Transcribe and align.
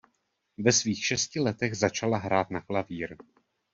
Ve 0.57 0.71
svých 0.71 1.05
šesti 1.05 1.39
letech 1.39 1.75
začala 1.75 2.17
hrát 2.17 2.49
na 2.51 2.61
klavír. 2.61 3.17